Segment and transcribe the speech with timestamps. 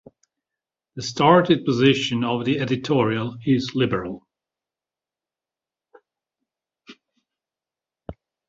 [0.95, 4.27] The stated position of the editorial is liberal.